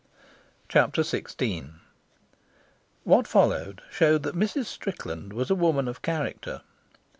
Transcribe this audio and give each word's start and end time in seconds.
Chapter 0.67 1.03
XVI 1.03 1.73
What 3.03 3.27
followed 3.27 3.83
showed 3.91 4.23
that 4.23 4.33
Mrs. 4.33 4.65
Strickland 4.65 5.31
was 5.31 5.51
a 5.51 5.55
woman 5.55 5.87
of 5.87 6.01
character. 6.01 6.61